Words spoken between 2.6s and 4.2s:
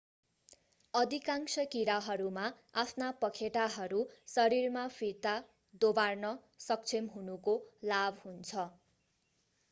आफ्ना पखेटाहरू